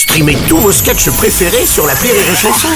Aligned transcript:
Streamez 0.00 0.36
tous 0.48 0.56
vos 0.56 0.72
sketchs 0.72 1.10
préférés 1.10 1.66
sur 1.66 1.86
la 1.86 1.92
Rire 1.94 2.14
et 2.14 2.34
Chanson. 2.36 2.68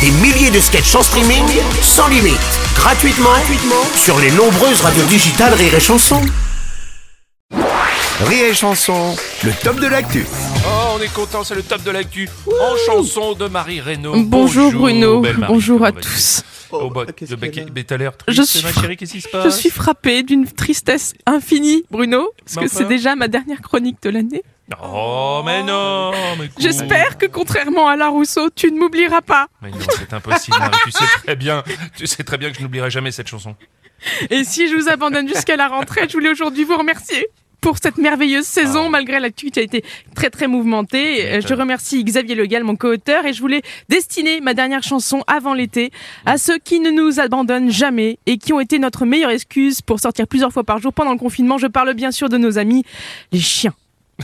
Des 0.00 0.10
milliers 0.22 0.50
de 0.50 0.58
sketchs 0.58 0.94
en 0.94 1.02
streaming, 1.02 1.44
sans 1.82 2.08
limite, 2.08 2.38
gratuitement, 2.74 3.28
gratuitement 3.28 3.84
sur 3.94 4.18
les 4.18 4.30
nombreuses 4.30 4.80
radios 4.80 5.04
digitales 5.04 5.52
Rire 5.52 5.74
et 5.74 5.80
Chanson. 5.80 6.20
Rire 8.24 8.46
et 8.46 8.54
Chanson, 8.54 9.14
le 9.44 9.52
top 9.62 9.80
de 9.80 9.86
l'actu. 9.86 10.24
Oh, 10.64 10.96
on 10.98 11.02
est 11.02 11.12
content, 11.12 11.44
c'est 11.44 11.54
le 11.56 11.62
top 11.62 11.82
de 11.82 11.90
l'actu 11.90 12.28
en 12.46 12.76
chanson 12.86 13.34
de 13.34 13.48
Marie 13.48 13.80
Reynaud. 13.82 14.14
Bonjour, 14.24 14.72
Bruno, 14.72 15.20
belle 15.20 15.36
Marie, 15.38 15.52
bonjour 15.52 15.84
à 15.84 15.90
comment 15.92 16.00
vas-tu 16.02 16.14
tous. 16.14 16.42
Oh, 16.74 16.88
bah, 16.88 17.04
qu'est-ce 17.14 17.32
le 17.32 17.36
bec- 17.36 17.50
qu'elle 17.52 17.64
a 17.64 17.70
mais 17.74 17.84
t'as 17.84 17.98
l'air 17.98 18.12
Je 18.28 18.34
triste, 18.36 18.50
suis 18.50 18.62
ma 18.62 18.72
fra- 18.72 18.80
chérie, 18.80 18.96
qu'est-ce 18.96 19.12
qui 19.12 19.20
se 19.20 19.28
Je 19.28 19.32
passe 19.32 19.58
suis 19.60 19.68
frappée 19.68 20.22
d'une 20.22 20.46
tristesse 20.46 21.12
infinie, 21.26 21.84
Bruno, 21.90 22.30
parce 22.44 22.56
Mais 22.56 22.62
que 22.62 22.66
enfin. 22.74 22.78
c'est 22.78 22.88
déjà 22.88 23.14
ma 23.14 23.28
dernière 23.28 23.60
chronique 23.60 23.98
de 24.02 24.08
l'année. 24.08 24.42
Oh, 24.82 25.42
mais 25.44 25.62
non, 25.62 26.10
mais 26.38 26.48
cool. 26.48 26.62
J'espère 26.62 27.18
que 27.18 27.26
contrairement 27.26 27.88
à 27.88 27.96
la 27.96 28.08
Rousseau, 28.08 28.48
tu 28.54 28.70
ne 28.70 28.78
m'oublieras 28.78 29.20
pas. 29.22 29.46
Mais 29.62 29.70
non, 29.70 29.76
c'est 29.98 30.12
impossible, 30.12 30.56
Marie, 30.58 30.76
tu 30.84 30.90
sais 30.92 31.04
très 31.24 31.36
bien, 31.36 31.62
tu 31.96 32.06
sais 32.06 32.22
très 32.24 32.38
bien 32.38 32.50
que 32.50 32.56
je 32.58 32.62
n'oublierai 32.62 32.90
jamais 32.90 33.10
cette 33.10 33.28
chanson. 33.28 33.54
Et 34.30 34.44
si 34.44 34.68
je 34.68 34.74
vous 34.74 34.88
abandonne 34.88 35.28
jusqu'à 35.28 35.56
la 35.56 35.68
rentrée, 35.68 36.06
je 36.08 36.12
voulais 36.14 36.30
aujourd'hui 36.30 36.64
vous 36.64 36.76
remercier 36.76 37.26
pour 37.60 37.76
cette 37.80 37.96
merveilleuse 37.96 38.44
saison, 38.44 38.86
Ah. 38.86 38.90
malgré 38.90 39.20
l'actu 39.20 39.52
qui 39.52 39.60
a 39.60 39.62
été 39.62 39.84
très 40.16 40.30
très 40.30 40.48
mouvementée. 40.48 41.24
Euh, 41.24 41.30
Je 41.34 41.36
m'étonnes. 41.36 41.60
remercie 41.60 42.02
Xavier 42.02 42.34
Legal, 42.34 42.64
mon 42.64 42.74
co-auteur, 42.74 43.24
et 43.24 43.32
je 43.32 43.40
voulais 43.40 43.62
destiner 43.88 44.40
ma 44.40 44.52
dernière 44.54 44.82
chanson 44.82 45.22
avant 45.28 45.54
l'été 45.54 45.92
à 46.26 46.38
ceux 46.38 46.58
qui 46.58 46.80
ne 46.80 46.90
nous 46.90 47.20
abandonnent 47.20 47.70
jamais 47.70 48.18
et 48.26 48.38
qui 48.38 48.52
ont 48.52 48.58
été 48.58 48.80
notre 48.80 49.04
meilleure 49.06 49.30
excuse 49.30 49.80
pour 49.80 50.00
sortir 50.00 50.26
plusieurs 50.26 50.52
fois 50.52 50.64
par 50.64 50.78
jour 50.80 50.92
pendant 50.92 51.12
le 51.12 51.18
confinement. 51.18 51.56
Je 51.56 51.68
parle 51.68 51.94
bien 51.94 52.10
sûr 52.10 52.28
de 52.28 52.36
nos 52.36 52.58
amis, 52.58 52.84
les 53.30 53.38
chiens. 53.38 53.74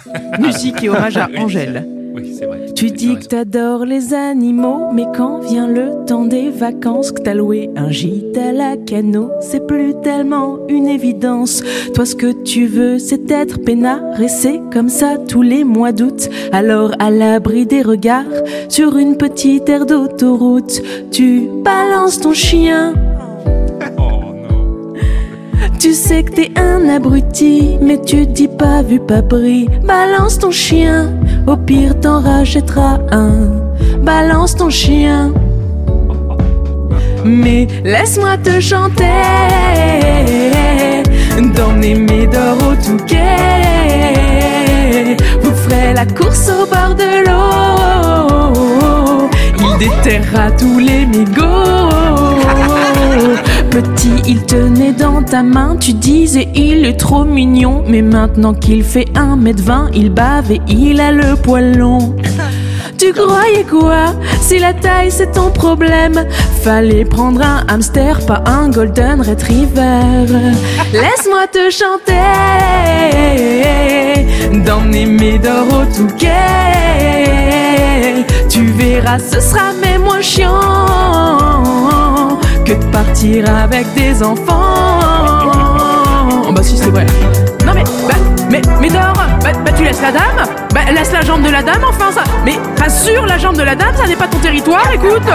Musique 0.41 0.83
et 0.83 0.89
hommage 0.89 1.17
à 1.17 1.29
Angèle. 1.39 1.87
Oui, 2.15 2.35
c'est 2.37 2.47
vrai. 2.47 2.67
Tu 2.75 2.91
dis 2.91 3.17
que 3.17 3.27
t'adores 3.27 3.85
les 3.85 4.15
animaux, 4.15 4.93
mais 4.93 5.07
quand 5.17 5.41
vient 5.41 5.69
le 5.69 6.05
temps 6.07 6.25
des 6.25 6.51
vacances, 6.51 7.13
que 7.13 7.21
t'as 7.21 7.35
loué 7.35 7.71
un 7.77 7.91
gîte 7.91 8.37
à 8.37 8.53
la 8.53 8.77
canot, 8.77 9.31
c'est 9.41 9.67
plus 9.67 9.95
tellement 10.03 10.59
une 10.69 10.89
évidence. 10.89 11.63
Toi, 11.95 12.07
ce 12.07 12.15
que 12.15 12.33
tu 12.43 12.67
veux, 12.67 12.99
c'est 12.99 13.31
être 13.31 13.59
peinard, 13.63 14.21
et 14.21 14.29
c'est 14.29 14.61
comme 14.73 14.89
ça 14.89 15.17
tous 15.19 15.43
les 15.43 15.65
mois 15.65 15.93
d'août. 15.93 16.29
Alors, 16.53 16.93
à 16.99 17.11
l'abri 17.11 17.67
des 17.67 17.83
regards, 17.83 18.25
sur 18.69 18.97
une 18.97 19.17
petite 19.17 19.69
aire 19.69 19.87
d'autoroute, 19.87 20.83
tu 21.11 21.49
balances 21.63 22.21
ton 22.21 22.33
chien. 22.33 22.95
Tu 25.79 25.93
sais 25.95 26.25
que 26.25 26.33
t'es 26.33 26.51
un 26.57 26.89
abruti, 26.89 27.79
mais 27.81 28.01
tu 28.01 28.27
dis 28.27 28.49
pas 28.49 28.83
vu 28.83 28.99
pas 28.99 29.23
pris. 29.23 29.69
Balance 29.85 30.39
ton 30.39 30.51
chien, 30.51 31.13
au 31.47 31.57
pire 31.57 32.01
t'en 32.01 32.21
rachèteras 32.21 32.99
un. 33.11 33.51
Balance 34.03 34.57
ton 34.57 34.71
chien. 34.71 35.33
Mais 37.25 37.69
laisse-moi 37.85 38.37
te 38.39 38.59
chanter, 38.61 39.05
d'emmener 41.55 41.95
Médor 41.95 42.57
au 42.59 42.75
Touquet. 42.85 43.17
Vous 45.43 45.55
ferez 45.55 45.93
la 45.95 46.07
course 46.07 46.49
au 46.49 46.67
bord 46.67 46.95
de 46.95 47.25
l'eau. 47.27 49.29
Il 49.59 49.79
déterrera 49.79 50.51
tous 50.53 50.79
les 50.79 51.05
mégots. 51.07 51.89
Petit, 53.71 54.23
il 54.27 54.45
tenait 54.45 54.93
dans 54.93 55.23
ta 55.23 55.43
main, 55.43 55.77
tu 55.79 55.93
disais 55.93 56.49
il 56.55 56.85
est 56.87 56.97
trop 56.99 57.25
mignon. 57.25 57.85
Mais 57.87 58.03
maintenant 58.03 58.55
qu'il 58.55 58.83
fait 58.83 59.09
1m20, 59.15 59.91
il 59.95 60.11
bave 60.11 60.51
et 60.53 60.61
il 60.69 61.01
a 61.01 61.13
le 61.13 61.37
poil 61.37 61.77
long. 61.77 62.15
Tu 62.99 63.13
croyais 63.13 63.65
quoi? 63.65 64.15
Si 64.41 64.59
la 64.59 64.73
taille 64.73 65.11
c'est 65.11 65.31
ton 65.33 65.51
problème, 65.51 66.25
fallait 66.63 67.05
prendre 67.05 67.43
un 67.43 67.65
hamster, 67.69 68.19
pas 68.27 68.43
un 68.47 68.69
golden 68.71 69.21
retriever. 69.21 70.27
Laisse-moi 70.93 71.47
te 71.53 71.71
chanter, 71.71 72.15
d'emmener 74.65 75.07
Médor 75.07 75.67
au 75.69 75.85
Touquet. 75.97 76.29
Tu 78.49 78.65
verras, 78.65 79.21
ce 79.21 79.41
sera 79.41 79.73
même 79.81 80.03
moins 80.03 80.21
chiant 80.21 80.78
avec 83.21 83.93
des 83.95 84.23
enfants. 84.23 85.01
Bah 86.55 86.63
si 86.63 86.79
c'est 86.79 86.91
vrai. 86.91 87.05
Non 87.67 87.73
mais, 87.75 87.83
bah, 87.83 88.15
mais, 88.49 88.63
mais 88.81 88.91
bah, 88.91 89.13
bah, 89.43 89.73
tu 89.77 89.83
laisses 89.83 90.01
la 90.01 90.13
dame. 90.13 90.47
Bah 90.73 90.83
laisse 90.95 91.13
la 91.13 91.23
jambe 91.23 91.43
de 91.43 91.51
la 91.51 91.63
dame, 91.63 91.83
enfin 91.89 92.13
ça. 92.13 92.23
Mais 92.45 92.55
pas 92.77 92.89
sûr, 92.89 93.27
la 93.27 93.37
jambe 93.37 93.57
de 93.57 93.65
la 93.65 93.75
dame, 93.75 93.93
ça 93.97 94.07
n'est 94.07 94.15
pas 94.15 94.29
ton 94.29 94.39
territoire, 94.39 94.89
écoute. 94.95 95.27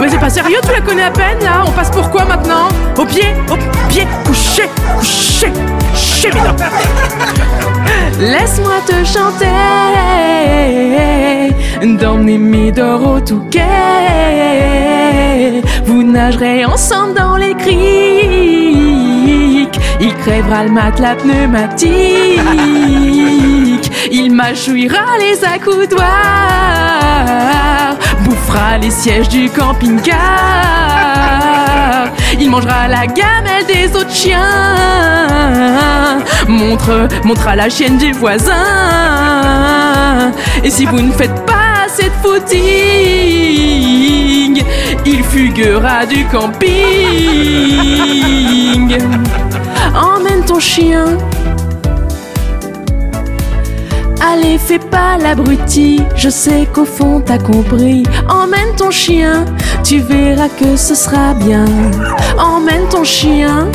Mais 0.00 0.08
c'est 0.08 0.20
pas 0.20 0.30
sérieux, 0.30 0.58
tu 0.62 0.72
la 0.72 0.82
connais 0.82 1.02
à 1.02 1.10
peine, 1.10 1.40
là. 1.42 1.64
On 1.66 1.72
passe 1.72 1.90
pour 1.90 2.10
quoi 2.10 2.24
maintenant? 2.24 2.68
Au 2.96 3.04
pied 3.04 3.34
Au 3.50 3.56
pied 3.88 4.06
Couché 4.24 4.68
Couché 4.96 5.50
Couché, 5.90 6.30
Laisse-moi 8.20 8.74
te 8.86 9.04
chanter 9.04 9.46
D'emmener 12.00 12.38
Médor 12.38 13.04
au 13.04 13.20
Touquet 13.20 13.62
Vous 15.84 16.02
nagerez 16.02 16.64
ensemble 16.64 17.14
dans 17.14 17.31
crèvera 20.22 20.64
le 20.64 20.70
matelas 20.70 21.16
pneumatique. 21.16 21.80
Il 24.10 24.32
mâchouillera 24.32 25.18
les 25.18 25.44
accoudoirs 25.44 26.02
Bouffera 28.24 28.78
les 28.78 28.90
sièges 28.90 29.28
du 29.28 29.50
camping-car. 29.50 30.16
Il 32.40 32.50
mangera 32.50 32.88
la 32.88 33.06
gamelle 33.06 33.66
des 33.66 33.94
autres 33.96 34.14
chiens. 34.14 34.38
Montre, 36.48 37.08
montrera 37.24 37.56
la 37.56 37.68
chienne 37.68 37.98
du 37.98 38.12
voisin. 38.12 38.52
Et 40.62 40.70
si 40.70 40.86
vous 40.86 41.00
ne 41.00 41.12
faites 41.12 41.44
pas 41.46 41.72
de 41.98 42.10
footing 42.22 42.62
Il 45.04 45.22
fuguera 45.24 46.06
du 46.06 46.24
camping 46.26 46.72
Emmène 49.94 50.44
ton 50.44 50.60
chien 50.60 51.18
Allez, 54.24 54.56
fais 54.56 54.78
pas 54.78 55.18
l'abruti, 55.18 56.00
je 56.14 56.28
sais 56.28 56.68
qu'au 56.72 56.84
fond 56.84 57.20
t'as 57.20 57.38
compris. 57.38 58.04
Emmène 58.28 58.74
ton 58.76 58.90
chien, 58.90 59.44
tu 59.82 59.98
verras 59.98 60.48
que 60.48 60.76
ce 60.76 60.94
sera 60.94 61.34
bien. 61.34 61.64
Emmène 62.38 62.86
ton 62.88 63.02
chien, 63.02 63.66